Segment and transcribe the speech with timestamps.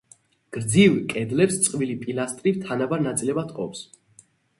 [0.55, 3.83] გრძივ კედლებს წყვილი პილასტრი თანაბარ ნაწილებად ჰყოფს.